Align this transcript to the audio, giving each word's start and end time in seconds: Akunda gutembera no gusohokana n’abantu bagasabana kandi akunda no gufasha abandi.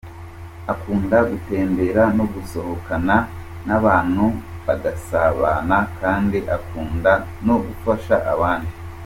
Akunda 0.73 1.17
gutembera 1.29 2.03
no 2.17 2.25
gusohokana 2.33 3.15
n’abantu 3.67 4.25
bagasabana 4.65 5.77
kandi 5.99 6.37
akunda 6.57 7.11
no 7.45 7.55
gufasha 7.65 8.15
abandi. 8.33 8.73